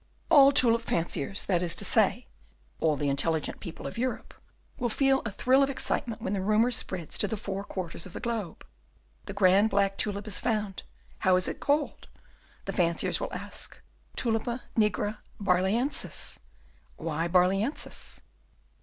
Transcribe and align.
All 0.31 0.47
the 0.47 0.53
tulip 0.55 0.81
fanciers 0.81 1.45
that 1.45 1.61
is 1.61 1.75
to 1.75 1.85
say, 1.85 2.25
all 2.79 2.95
the 2.95 3.07
intelligent 3.07 3.59
people 3.59 3.85
of 3.85 3.99
Europe 3.99 4.33
will 4.79 4.89
feel 4.89 5.21
a 5.27 5.31
thrill 5.31 5.61
of 5.61 5.69
excitement 5.69 6.23
when 6.23 6.33
the 6.33 6.41
rumour 6.41 6.71
spreads 6.71 7.19
to 7.19 7.27
the 7.27 7.37
four 7.37 7.63
quarters 7.63 8.07
of 8.07 8.13
the 8.13 8.19
globe: 8.19 8.65
The 9.27 9.33
grand 9.33 9.69
black 9.69 9.97
tulip 9.99 10.25
is 10.25 10.39
found! 10.39 10.81
'How 11.19 11.35
is 11.35 11.47
it 11.47 11.59
called?' 11.59 12.07
the 12.65 12.73
fanciers 12.73 13.19
will 13.19 13.31
ask. 13.31 13.77
'Tulipa 14.15 14.63
nigra 14.75 15.19
Barlœnsis!' 15.39 16.39
'Why 16.97 17.27
Barlœnsis? 17.27 18.21